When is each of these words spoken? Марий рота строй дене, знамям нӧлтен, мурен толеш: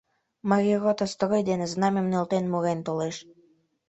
Марий 0.49 0.79
рота 0.83 1.05
строй 1.13 1.41
дене, 1.49 1.65
знамям 1.73 2.07
нӧлтен, 2.11 2.45
мурен 2.51 2.79
толеш: 2.87 3.15